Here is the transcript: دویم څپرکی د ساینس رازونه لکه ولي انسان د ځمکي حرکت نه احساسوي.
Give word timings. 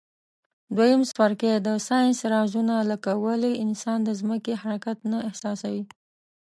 دویم 0.75 1.01
څپرکی 1.09 1.51
د 1.67 1.69
ساینس 1.87 2.19
رازونه 2.33 2.75
لکه 2.91 3.11
ولي 3.25 3.53
انسان 3.65 3.99
د 4.03 4.09
ځمکي 4.21 4.53
حرکت 4.63 4.97
نه 5.11 5.17
احساسوي. 5.29 5.83